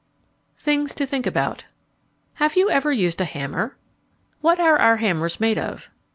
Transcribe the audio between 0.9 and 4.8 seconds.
TO THINK ABOUT Have you ever used a hammer? What are